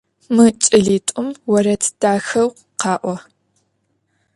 Мы 0.35 0.47
кӏэлитӏум 0.61 1.29
орэд 1.55 1.83
дахэу 1.99 2.49
къаӏо. 2.81 3.15